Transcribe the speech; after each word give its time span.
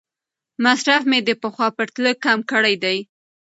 مصرف 0.63 1.03
مې 1.09 1.19
د 1.23 1.29
پخوا 1.41 1.67
په 1.71 1.75
پرتله 1.77 2.11
کم 2.23 2.39
کړی 2.51 2.75
دی. 2.83 2.97